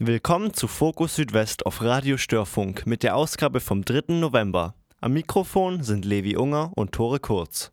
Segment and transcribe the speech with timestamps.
[0.00, 4.14] Willkommen zu Fokus Südwest auf Radio Störfunk mit der Ausgabe vom 3.
[4.14, 4.74] November.
[5.00, 7.70] Am Mikrofon sind Levi Unger und Tore Kurz.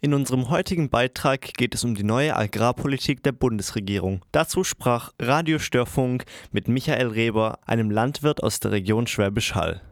[0.00, 4.24] In unserem heutigen Beitrag geht es um die neue Agrarpolitik der Bundesregierung.
[4.32, 9.82] Dazu sprach Radio Störfunk mit Michael Reber, einem Landwirt aus der Region Schwäbisch Hall.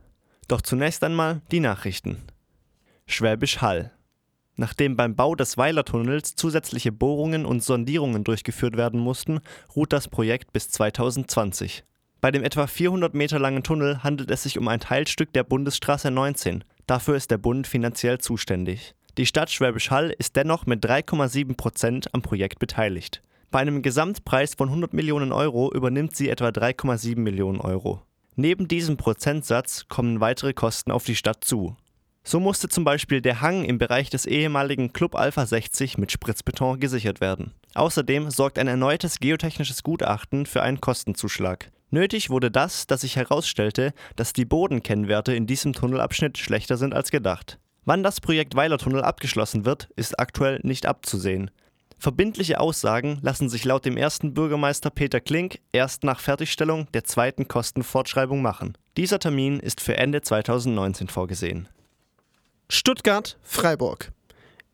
[0.48, 2.16] Doch zunächst einmal die Nachrichten.
[3.06, 3.92] Schwäbisch Hall.
[4.60, 9.38] Nachdem beim Bau des Weilertunnels zusätzliche Bohrungen und Sondierungen durchgeführt werden mussten,
[9.76, 11.84] ruht das Projekt bis 2020.
[12.20, 16.10] Bei dem etwa 400 Meter langen Tunnel handelt es sich um ein Teilstück der Bundesstraße
[16.10, 16.64] 19.
[16.88, 18.96] Dafür ist der Bund finanziell zuständig.
[19.16, 23.22] Die Stadt Schwäbisch Hall ist dennoch mit 3,7 Prozent am Projekt beteiligt.
[23.52, 28.02] Bei einem Gesamtpreis von 100 Millionen Euro übernimmt sie etwa 3,7 Millionen Euro.
[28.34, 31.76] Neben diesem Prozentsatz kommen weitere Kosten auf die Stadt zu.
[32.28, 36.78] So musste zum Beispiel der Hang im Bereich des ehemaligen Club Alpha 60 mit Spritzbeton
[36.78, 37.54] gesichert werden.
[37.72, 41.70] Außerdem sorgt ein erneutes geotechnisches Gutachten für einen Kostenzuschlag.
[41.90, 47.10] Nötig wurde das, dass sich herausstellte, dass die Bodenkennwerte in diesem Tunnelabschnitt schlechter sind als
[47.10, 47.58] gedacht.
[47.86, 51.50] Wann das Projekt Weilertunnel abgeschlossen wird, ist aktuell nicht abzusehen.
[51.98, 57.48] Verbindliche Aussagen lassen sich laut dem ersten Bürgermeister Peter Klink erst nach Fertigstellung der zweiten
[57.48, 58.76] Kostenfortschreibung machen.
[58.98, 61.70] Dieser Termin ist für Ende 2019 vorgesehen.
[62.70, 64.12] Stuttgart, Freiburg.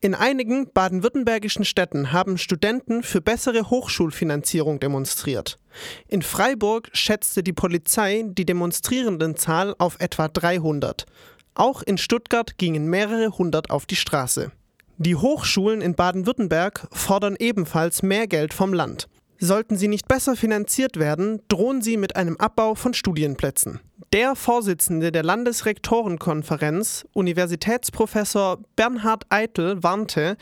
[0.01, 5.61] In einigen baden-württembergischen Städten haben Studenten für bessere Hochschulfinanzierung demonstriert.
[6.09, 11.07] In Freiburg schätzte die Polizei die Demonstrierendenzahl auf etwa 300.
[11.55, 14.51] Auch in Stuttgart gingen mehrere hundert auf die Straße.
[14.99, 19.09] Die Hochschulen in Baden-Württemberg fordern ebenfalls mehr Geld vom Land.
[19.45, 23.79] Sollten sie nicht besser finanziert werden, drohen sie mit einem Abbau von Studienplätzen.
[24.15, 30.39] Der Vorsitzende der Landesrektorenkonferenz, Universitätsprofessor Bernhard Eitel, warnte,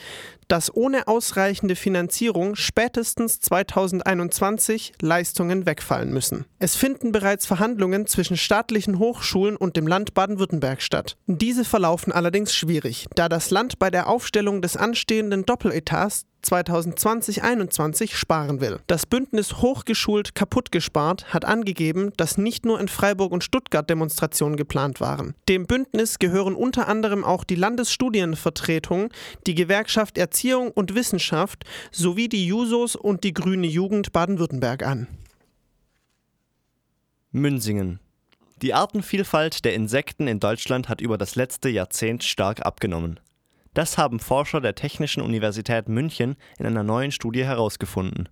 [0.46, 6.44] dass ohne ausreichende Finanzierung spätestens 2021 Leistungen wegfallen müssen.
[6.60, 11.16] Es finden bereits Verhandlungen zwischen staatlichen Hochschulen und dem Land Baden-Württemberg statt.
[11.26, 18.60] Diese verlaufen allerdings schwierig, da das Land bei der Aufstellung des anstehenden Doppeletats 2020-21 sparen
[18.60, 18.80] will.
[18.86, 24.56] Das Bündnis Hochgeschult kaputt gespart hat angegeben, dass nicht nur in Freiburg und Stuttgart Demonstrationen
[24.56, 25.34] geplant waren.
[25.48, 29.10] Dem Bündnis gehören unter anderem auch die Landesstudienvertretung,
[29.46, 35.06] die Gewerkschaft Erziehung und Wissenschaft sowie die Jusos und die Grüne Jugend Baden-Württemberg an.
[37.30, 37.98] Münsingen.
[38.60, 43.18] Die Artenvielfalt der Insekten in Deutschland hat über das letzte Jahrzehnt stark abgenommen.
[43.74, 48.28] Das haben Forscher der Technischen Universität München in einer neuen Studie herausgefunden.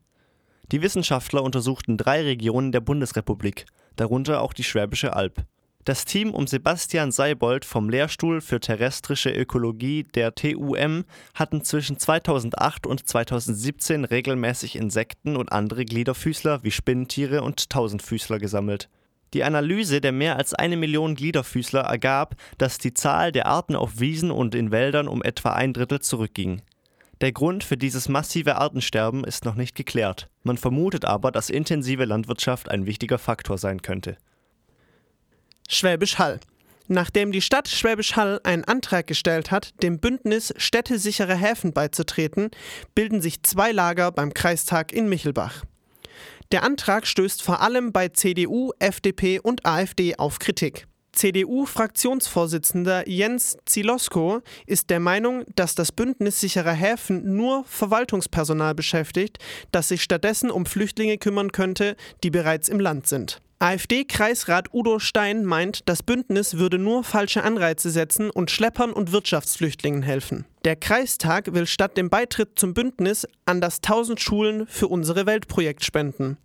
[0.70, 3.64] Die Wissenschaftler untersuchten drei Regionen der Bundesrepublik,
[3.96, 5.44] darunter auch die Schwäbische Alb.
[5.84, 12.86] Das Team um Sebastian Seibold vom Lehrstuhl für terrestrische Ökologie der TUM hatten zwischen 2008
[12.86, 18.90] und 2017 regelmäßig Insekten und andere Gliederfüßler wie Spinnentiere und Tausendfüßler gesammelt.
[19.34, 24.00] Die Analyse der mehr als eine Million Gliederfüßler ergab, dass die Zahl der Arten auf
[24.00, 26.62] Wiesen und in Wäldern um etwa ein Drittel zurückging.
[27.20, 30.28] Der Grund für dieses massive Artensterben ist noch nicht geklärt.
[30.42, 34.16] Man vermutet aber, dass intensive Landwirtschaft ein wichtiger Faktor sein könnte.
[35.68, 36.40] Schwäbisch Hall.
[36.88, 42.50] Nachdem die Stadt Schwäbisch Hall einen Antrag gestellt hat, dem Bündnis Städtesichere Häfen beizutreten,
[42.96, 45.62] bilden sich zwei Lager beim Kreistag in Michelbach.
[46.52, 50.88] Der Antrag stößt vor allem bei CDU, FDP und AfD auf Kritik.
[51.12, 59.38] CDU-Fraktionsvorsitzender Jens Zilosko ist der Meinung, dass das Bündnis sicherer Häfen nur Verwaltungspersonal beschäftigt,
[59.70, 61.94] das sich stattdessen um Flüchtlinge kümmern könnte,
[62.24, 63.40] die bereits im Land sind.
[63.62, 70.02] AfD-Kreisrat Udo Stein meint, das Bündnis würde nur falsche Anreize setzen und Schleppern und Wirtschaftsflüchtlingen
[70.02, 70.46] helfen.
[70.64, 75.84] Der Kreistag will statt dem Beitritt zum Bündnis an das 1000 Schulen für unsere Weltprojekt
[75.84, 76.38] spenden.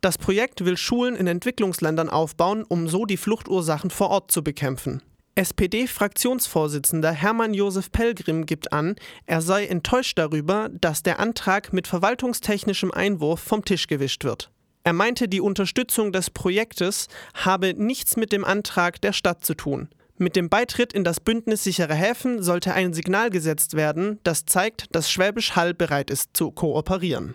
[0.00, 5.02] Das Projekt will Schulen in Entwicklungsländern aufbauen, um so die Fluchtursachen vor Ort zu bekämpfen.
[5.34, 8.96] SPD-Fraktionsvorsitzender Hermann Josef Pelgrim gibt an,
[9.26, 14.50] er sei enttäuscht darüber, dass der Antrag mit verwaltungstechnischem Einwurf vom Tisch gewischt wird.
[14.86, 19.88] Er meinte, die Unterstützung des Projektes habe nichts mit dem Antrag der Stadt zu tun.
[20.16, 24.94] Mit dem Beitritt in das Bündnis sichere Häfen sollte ein Signal gesetzt werden, das zeigt,
[24.94, 27.34] dass Schwäbisch Hall bereit ist zu kooperieren.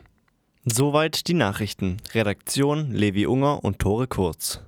[0.64, 1.98] Soweit die Nachrichten.
[2.14, 4.62] Redaktion Levi Unger und Tore Kurz.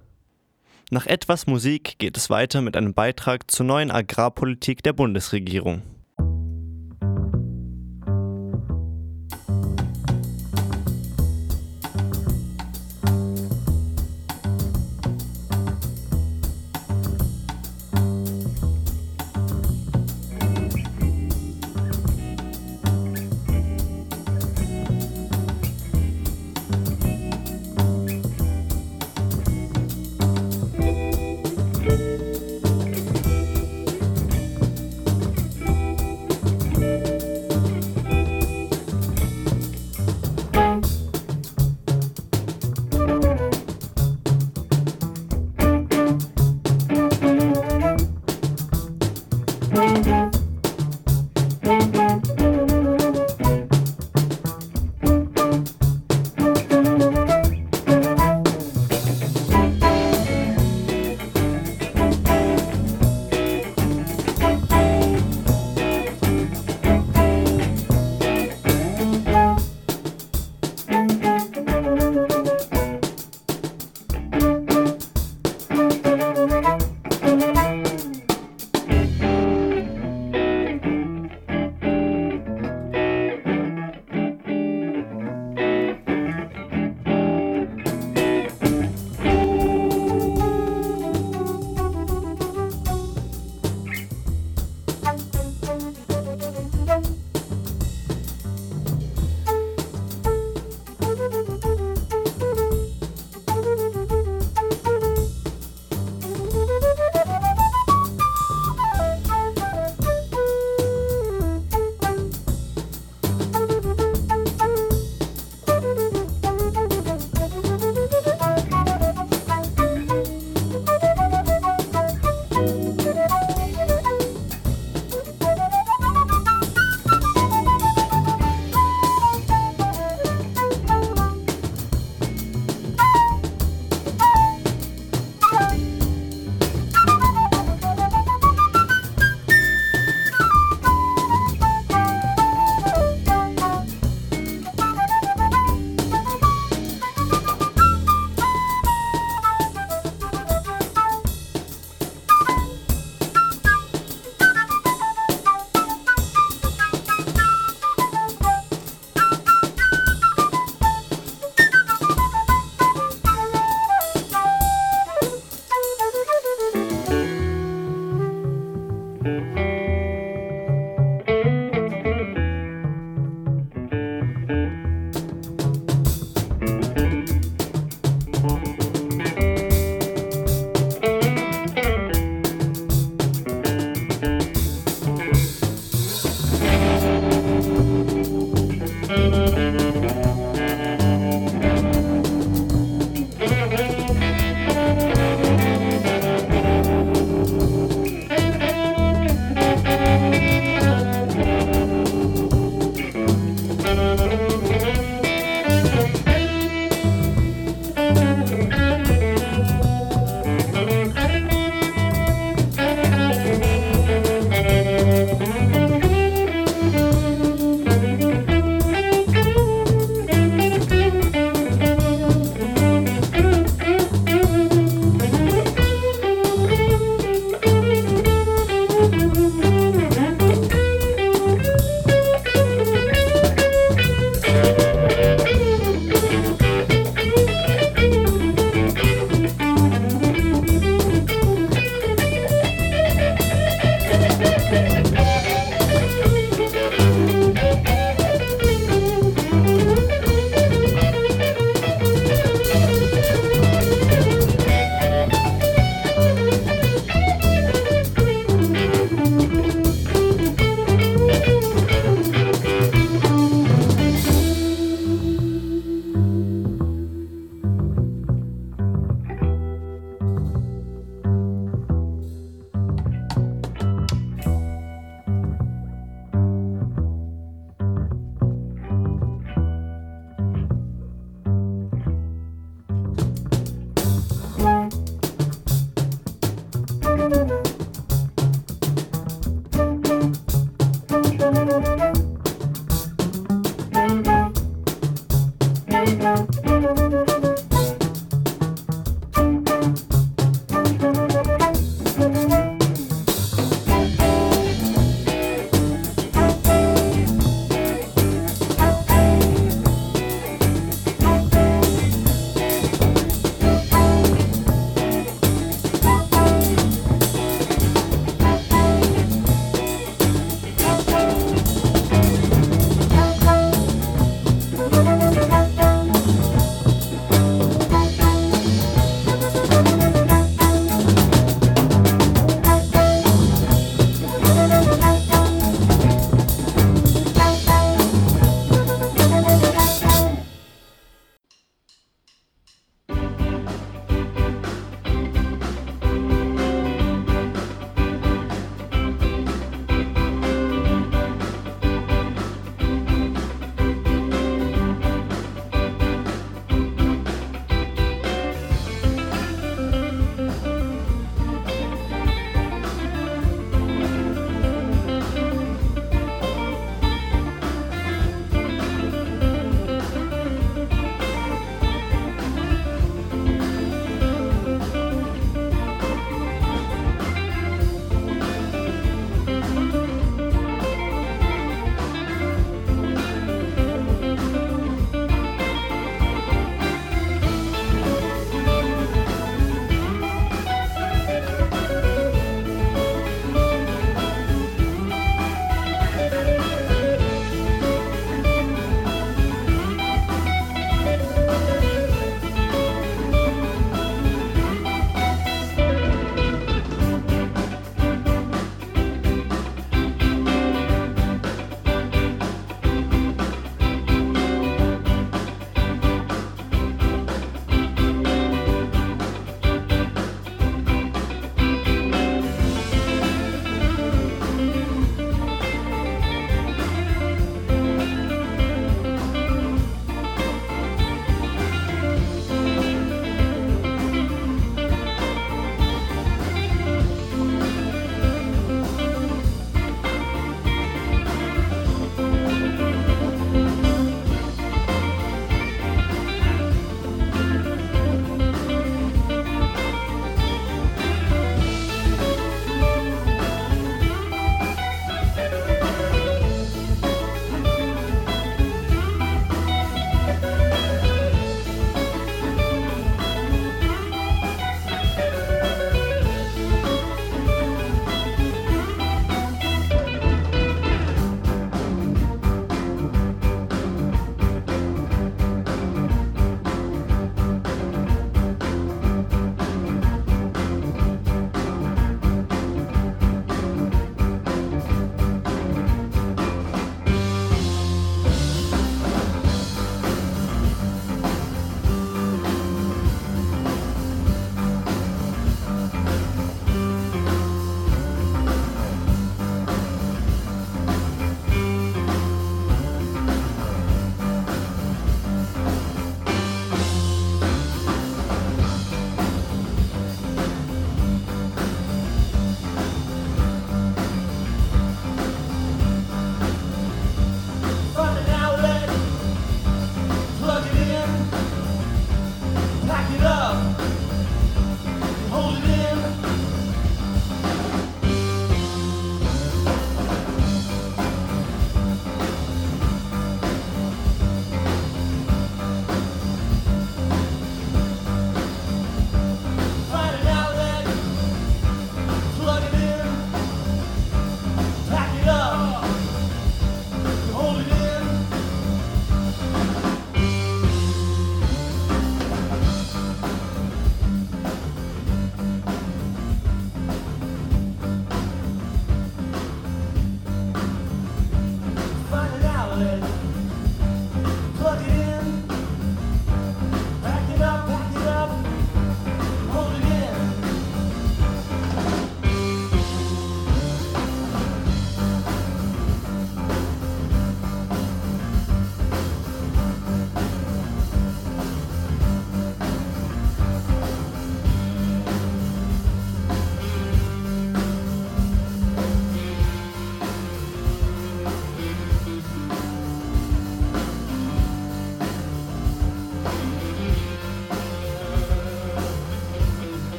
[0.92, 5.84] Nach etwas Musik geht es weiter mit einem Beitrag zur neuen Agrarpolitik der Bundesregierung.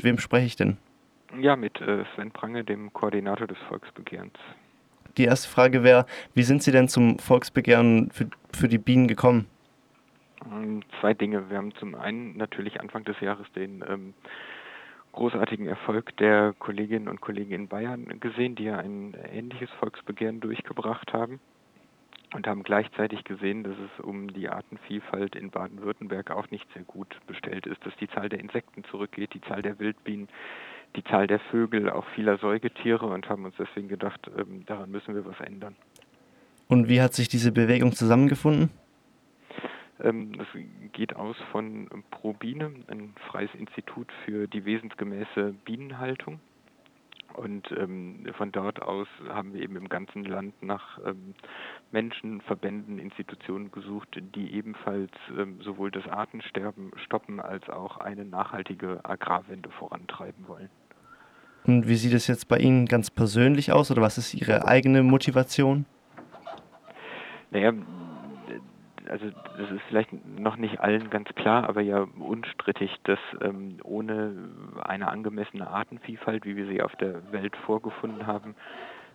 [0.00, 0.78] Mit wem spreche ich denn?
[1.38, 4.32] Ja, mit äh, Sven Prange, dem Koordinator des Volksbegehrens.
[5.18, 9.46] Die erste Frage wäre, wie sind Sie denn zum Volksbegehren für, für die Bienen gekommen?
[10.50, 11.50] Ähm, zwei Dinge.
[11.50, 14.14] Wir haben zum einen natürlich Anfang des Jahres den ähm,
[15.12, 21.12] großartigen Erfolg der Kolleginnen und Kollegen in Bayern gesehen, die ja ein ähnliches Volksbegehren durchgebracht
[21.12, 21.40] haben
[22.34, 27.16] und haben gleichzeitig gesehen, dass es um die Artenvielfalt in Baden-Württemberg auch nicht sehr gut
[27.26, 30.28] bestellt ist, dass die Zahl der Insekten zurückgeht, die Zahl der Wildbienen,
[30.96, 35.14] die Zahl der Vögel, auch vieler Säugetiere und haben uns deswegen gedacht, ähm, daran müssen
[35.14, 35.76] wir was ändern.
[36.68, 38.70] Und wie hat sich diese Bewegung zusammengefunden?
[40.02, 40.46] Ähm, das
[40.92, 46.40] geht aus von ProBiene, ein freies Institut für die wesensgemäße Bienenhaltung.
[47.34, 51.34] Und ähm, von dort aus haben wir eben im ganzen Land nach ähm,
[51.92, 59.00] Menschen, Verbänden, Institutionen gesucht, die ebenfalls ähm, sowohl das Artensterben stoppen als auch eine nachhaltige
[59.04, 60.70] Agrarwende vorantreiben wollen.
[61.64, 65.02] Und wie sieht es jetzt bei Ihnen ganz persönlich aus oder was ist Ihre eigene
[65.02, 65.84] Motivation?
[67.50, 67.72] Naja,
[69.10, 69.26] also
[69.58, 74.34] das ist vielleicht noch nicht allen ganz klar, aber ja unstrittig, dass ähm, ohne
[74.82, 78.54] eine angemessene Artenvielfalt, wie wir sie auf der Welt vorgefunden haben,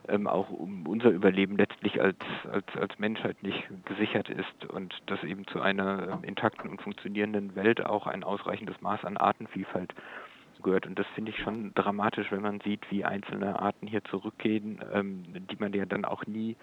[0.08, 2.18] ähm, auch um unser Überleben letztlich als,
[2.52, 7.56] als, als Menschheit nicht gesichert ist und dass eben zu einer ähm, intakten und funktionierenden
[7.56, 9.94] Welt auch ein ausreichendes Maß an Artenvielfalt
[10.62, 10.88] gehört.
[10.88, 15.24] Und das finde ich schon dramatisch, wenn man sieht, wie einzelne Arten hier zurückgehen, ähm,
[15.50, 16.56] die man ja dann auch nie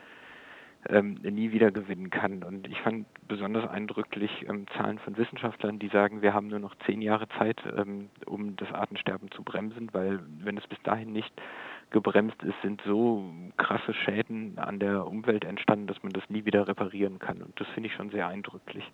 [0.88, 2.42] ähm, nie wieder gewinnen kann.
[2.42, 6.74] Und ich fand besonders eindrücklich ähm, Zahlen von Wissenschaftlern, die sagen, wir haben nur noch
[6.86, 11.32] zehn Jahre Zeit, ähm, um das Artensterben zu bremsen, weil wenn es bis dahin nicht
[11.90, 16.66] gebremst ist, sind so krasse Schäden an der Umwelt entstanden, dass man das nie wieder
[16.66, 17.42] reparieren kann.
[17.42, 18.90] Und das finde ich schon sehr eindrücklich.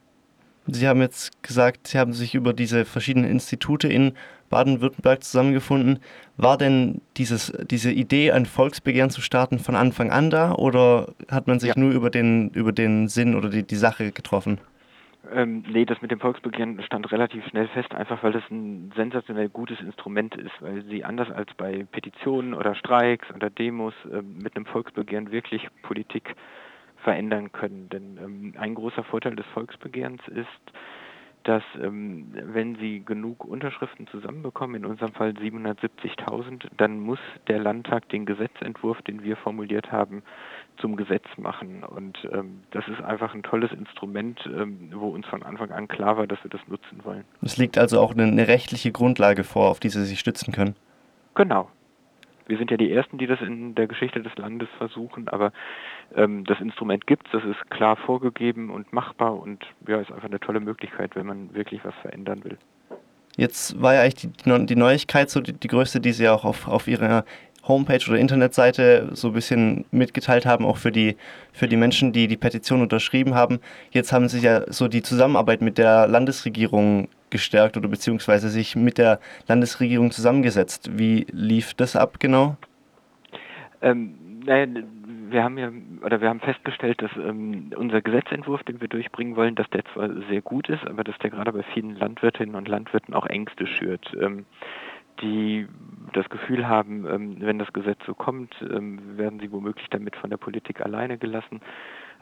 [0.71, 4.13] Sie haben jetzt gesagt, Sie haben sich über diese verschiedenen Institute in
[4.51, 5.99] Baden-Württemberg zusammengefunden.
[6.37, 11.47] War denn dieses, diese Idee, ein Volksbegehren zu starten, von Anfang an da oder hat
[11.47, 11.79] man sich ja.
[11.79, 14.61] nur über den, über den Sinn oder die, die Sache getroffen?
[15.33, 19.49] Ähm, nee, das mit dem Volksbegehren stand relativ schnell fest, einfach weil das ein sensationell
[19.49, 24.57] gutes Instrument ist, weil sie anders als bei Petitionen oder Streiks oder Demos äh, mit
[24.57, 26.35] einem Volksbegehren wirklich Politik
[27.09, 27.89] verändern können.
[27.89, 30.47] Denn ähm, ein großer Vorteil des Volksbegehrens ist,
[31.45, 38.11] dass ähm, wenn Sie genug Unterschriften zusammenbekommen, in unserem Fall 770.000, dann muss der Landtag
[38.11, 40.23] den Gesetzentwurf, den wir formuliert haben,
[40.79, 41.83] zum Gesetz machen.
[41.83, 46.19] Und ähm, das ist einfach ein tolles Instrument, ähm, wo uns von Anfang an klar
[46.19, 47.25] war, dass wir das nutzen wollen.
[47.41, 50.77] Es liegt also auch eine, eine rechtliche Grundlage vor, auf die Sie sich stützen können.
[51.35, 51.71] Genau,
[52.49, 55.53] wir sind ja die Ersten, die das in der Geschichte des Landes versuchen, aber
[56.17, 60.29] ähm, das Instrument gibt es, das ist klar vorgegeben und machbar und ja, ist einfach
[60.29, 62.59] eine tolle Möglichkeit, wenn man wirklich was verändern will.
[63.37, 66.67] Jetzt war ja eigentlich die, die Neuigkeit so die, die, größte, die Sie auch auf,
[66.67, 67.25] auf Ihrer
[67.69, 71.17] Homepage oder Internetseite so ein bisschen mitgeteilt haben, auch für die,
[71.53, 73.61] für die Menschen, die die Petition unterschrieben haben.
[73.91, 78.99] Jetzt haben Sie ja so die Zusammenarbeit mit der Landesregierung gestärkt oder beziehungsweise sich mit
[78.99, 80.99] der Landesregierung zusammengesetzt.
[80.99, 82.57] Wie lief das ab genau?
[83.81, 84.15] Ähm,
[84.45, 84.67] naja,
[85.31, 85.71] wir haben ja
[86.05, 90.09] oder wir haben festgestellt, dass ähm, unser Gesetzentwurf, den wir durchbringen wollen, dass der zwar
[90.29, 94.13] sehr gut ist, aber dass der gerade bei vielen Landwirtinnen und Landwirten auch Ängste schürt.
[94.21, 94.47] Ähm,
[95.21, 95.67] die
[96.13, 100.31] das Gefühl haben, ähm, wenn das Gesetz so kommt, ähm, werden sie womöglich damit von
[100.31, 101.61] der Politik alleine gelassen,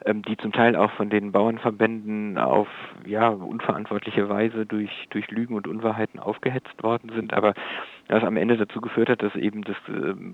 [0.05, 2.67] die zum Teil auch von den Bauernverbänden auf
[3.05, 7.53] ja unverantwortliche Weise durch durch Lügen und Unwahrheiten aufgehetzt worden sind, aber
[8.07, 9.75] was am Ende dazu geführt hat, dass eben das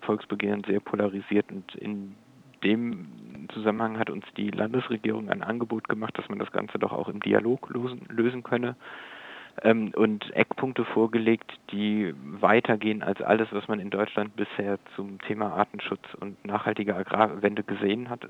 [0.02, 2.15] Volksbegehren sehr polarisiert und in
[2.63, 3.08] dem
[3.54, 7.19] Zusammenhang hat uns die Landesregierung ein Angebot gemacht, dass man das Ganze doch auch im
[7.19, 8.76] Dialog lösen, lösen könne
[9.62, 15.54] ähm, und Eckpunkte vorgelegt, die weitergehen als alles, was man in Deutschland bisher zum Thema
[15.54, 18.21] Artenschutz und nachhaltige Agrarwende gesehen hat.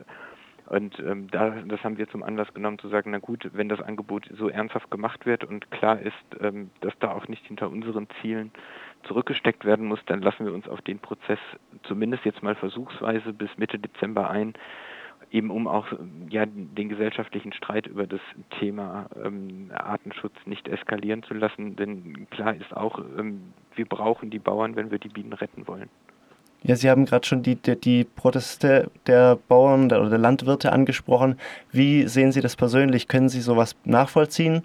[0.67, 3.82] Und ähm, da, das haben wir zum Anlass genommen zu sagen, na gut, wenn das
[3.82, 8.08] Angebot so ernsthaft gemacht wird und klar ist, ähm, dass da auch nicht hinter unseren
[8.21, 8.52] Zielen
[9.04, 11.39] zurückgesteckt werden muss, dann lassen wir uns auf den Prozess
[11.84, 14.54] zumindest jetzt mal versuchsweise bis Mitte Dezember ein,
[15.32, 15.88] eben um auch
[16.30, 18.21] ja, den gesellschaftlichen Streit über das
[18.60, 21.76] Thema ähm, Artenschutz nicht eskalieren zu lassen.
[21.76, 25.89] Denn klar ist auch, ähm, wir brauchen die Bauern, wenn wir die Bienen retten wollen.
[26.65, 31.38] Ja, Sie haben gerade schon die, die, die, Proteste der Bauern oder der Landwirte angesprochen.
[31.71, 33.10] Wie sehen Sie das persönlich?
[33.10, 34.63] Können Sie sowas nachvollziehen?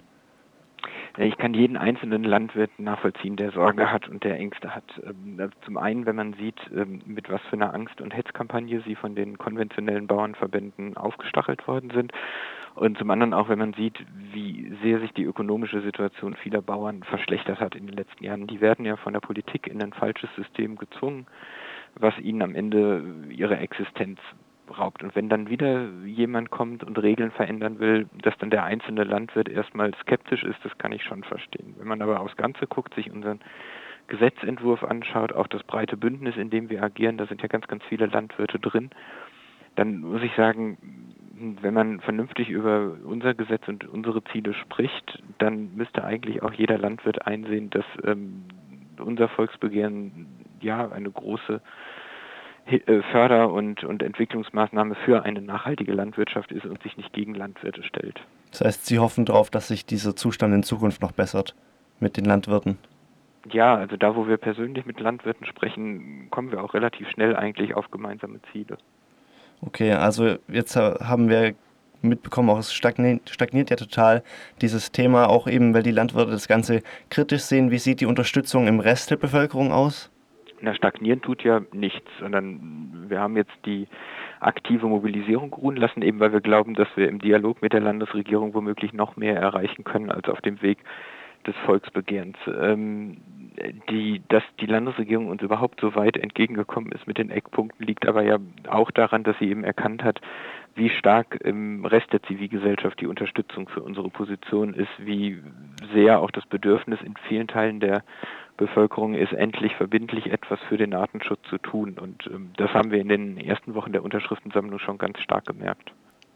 [1.17, 4.85] Ich kann jeden einzelnen Landwirt nachvollziehen, der Sorge hat und der Ängste hat.
[5.03, 8.95] Ähm, zum einen, wenn man sieht, ähm, mit was für einer Angst- und Hetzkampagne sie
[8.95, 12.13] von den konventionellen Bauernverbänden aufgestachelt worden sind.
[12.75, 13.97] Und zum anderen auch, wenn man sieht,
[14.31, 18.47] wie sehr sich die ökonomische Situation vieler Bauern verschlechtert hat in den letzten Jahren.
[18.47, 21.27] Die werden ja von der Politik in ein falsches System gezwungen,
[21.95, 24.19] was ihnen am Ende ihre Existenz
[24.77, 25.03] raubt.
[25.03, 29.49] Und wenn dann wieder jemand kommt und Regeln verändern will, dass dann der einzelne Landwirt
[29.49, 31.75] erstmal skeptisch ist, das kann ich schon verstehen.
[31.77, 33.39] Wenn man aber aufs Ganze guckt, sich unseren
[34.07, 37.83] Gesetzentwurf anschaut, auch das breite Bündnis, in dem wir agieren, da sind ja ganz, ganz
[37.85, 38.89] viele Landwirte drin,
[39.75, 40.77] dann muss ich sagen,
[41.61, 46.77] wenn man vernünftig über unser Gesetz und unsere Ziele spricht, dann müsste eigentlich auch jeder
[46.77, 48.43] Landwirt einsehen, dass ähm,
[48.99, 50.27] unser Volksbegehren
[50.63, 51.61] ja eine große
[52.65, 57.83] äh, Förder- und, und Entwicklungsmaßnahme für eine nachhaltige Landwirtschaft ist und sich nicht gegen Landwirte
[57.83, 58.19] stellt.
[58.51, 61.55] Das heißt, Sie hoffen darauf, dass sich dieser Zustand in Zukunft noch bessert
[61.99, 62.77] mit den Landwirten?
[63.51, 67.73] Ja, also da, wo wir persönlich mit Landwirten sprechen, kommen wir auch relativ schnell eigentlich
[67.73, 68.77] auf gemeinsame Ziele.
[69.61, 71.55] Okay, also jetzt haben wir
[72.01, 74.23] mitbekommen, auch es stagniert, stagniert ja total
[74.61, 77.71] dieses Thema, auch eben, weil die Landwirte das Ganze kritisch sehen.
[77.71, 80.11] Wie sieht die Unterstützung im Rest der Bevölkerung aus?
[80.61, 83.87] Na, stagnieren tut ja nichts, sondern wir haben jetzt die
[84.39, 88.53] aktive Mobilisierung ruhen lassen, eben weil wir glauben, dass wir im Dialog mit der Landesregierung
[88.53, 90.79] womöglich noch mehr erreichen können als auf dem Weg
[91.45, 92.37] des Volksbegehrens.
[92.47, 93.17] Ähm,
[93.89, 98.23] die, dass die Landesregierung uns überhaupt so weit entgegengekommen ist mit den Eckpunkten, liegt aber
[98.23, 98.37] ja
[98.69, 100.21] auch daran, dass sie eben erkannt hat,
[100.75, 105.41] wie stark im Rest der Zivilgesellschaft die Unterstützung für unsere Position ist, wie
[105.93, 108.03] sehr auch das Bedürfnis in vielen Teilen der
[108.59, 111.97] Bevölkerung ist, endlich verbindlich etwas für den Artenschutz zu tun.
[111.99, 115.91] Und ähm, das haben wir in den ersten Wochen der Unterschriftensammlung schon ganz stark gemerkt.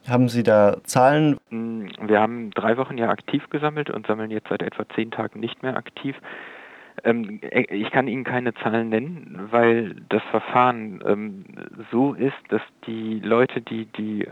[0.07, 1.37] Haben Sie da Zahlen?
[1.49, 5.39] Mm, wir haben drei Wochen ja aktiv gesammelt und sammeln jetzt seit etwa zehn Tagen
[5.39, 6.15] nicht mehr aktiv.
[7.03, 11.45] Ähm, äh, ich kann Ihnen keine Zahlen nennen, weil das Verfahren ähm,
[11.91, 14.27] so ist, dass die Leute, die die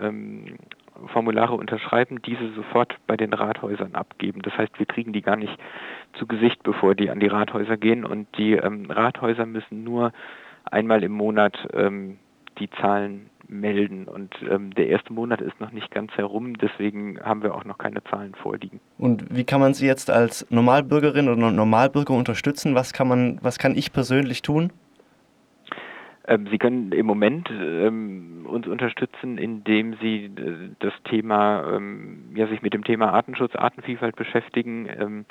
[1.08, 4.42] Formulare unterschreiben, diese sofort bei den Rathäusern abgeben.
[4.42, 5.58] Das heißt, wir kriegen die gar nicht
[6.14, 10.12] zu Gesicht, bevor die an die Rathäuser gehen und die ähm, Rathäuser müssen nur
[10.66, 12.18] einmal im Monat ähm,
[12.60, 14.08] die Zahlen melden.
[14.08, 17.78] Und ähm, der erste Monat ist noch nicht ganz herum, deswegen haben wir auch noch
[17.78, 18.80] keine Zahlen vorliegen.
[18.98, 22.76] Und wie kann man Sie jetzt als Normalbürgerin oder Normalbürger unterstützen?
[22.76, 24.72] Was kann man, was kann ich persönlich tun?
[26.28, 32.48] Ähm, Sie können im Moment ähm, uns unterstützen, indem Sie äh, das Thema, ähm, ja,
[32.48, 35.26] sich mit dem Thema Artenschutz, Artenvielfalt beschäftigen.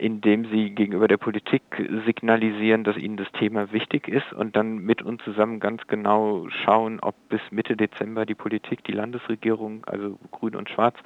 [0.00, 1.62] Indem sie gegenüber der Politik
[2.06, 7.00] signalisieren, dass ihnen das Thema wichtig ist und dann mit uns zusammen ganz genau schauen,
[7.00, 10.96] ob bis Mitte Dezember die Politik, die Landesregierung, also Grün und Schwarz,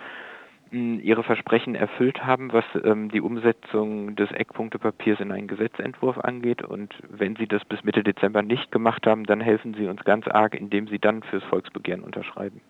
[0.71, 6.63] ihre Versprechen erfüllt haben, was ähm, die Umsetzung des Eckpunktepapiers in einen Gesetzentwurf angeht.
[6.63, 10.29] Und wenn sie das bis Mitte Dezember nicht gemacht haben, dann helfen sie uns ganz
[10.29, 12.61] arg, indem sie dann fürs Volksbegehren unterschreiben.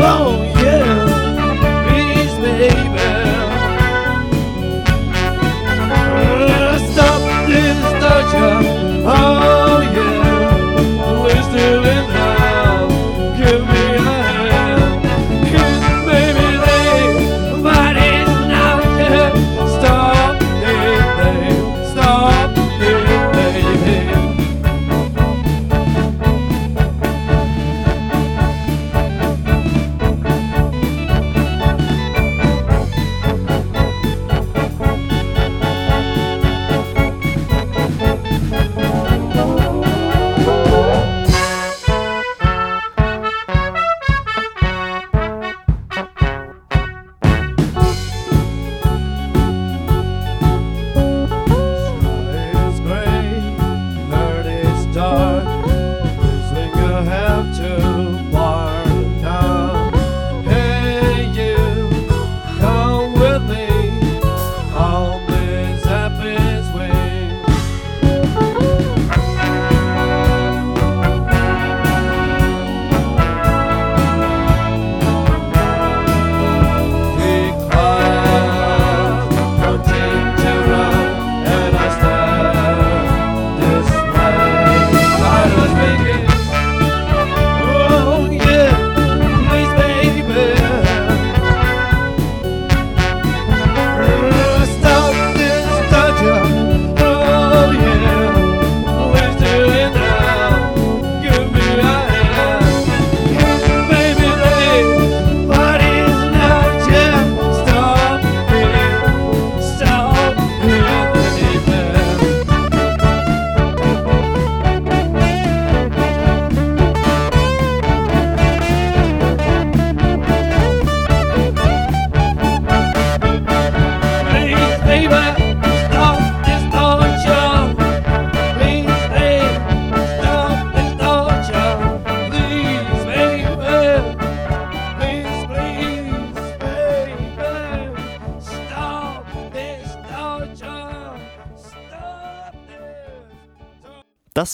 [0.00, 0.77] Oh, yeah.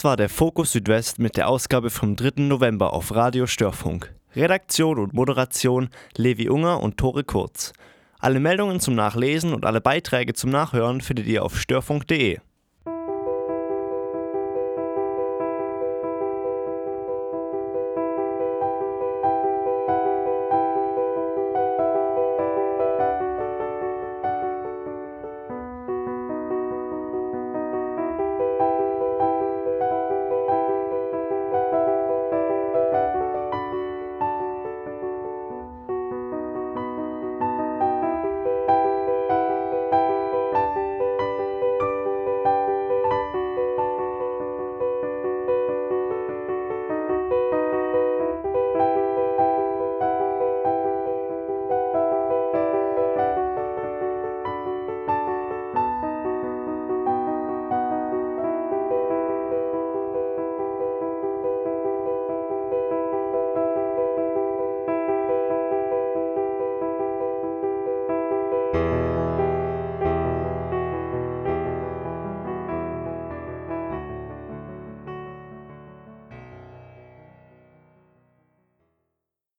[0.04, 2.42] Das war der Fokus Südwest mit der Ausgabe vom 3.
[2.42, 4.14] November auf Radio Störfunk.
[4.36, 7.72] Redaktion und Moderation Levi Unger und Tore Kurz.
[8.18, 12.38] Alle Meldungen zum Nachlesen und alle Beiträge zum Nachhören findet ihr auf störfunk.de.